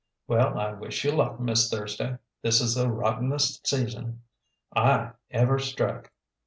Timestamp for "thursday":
1.69-2.17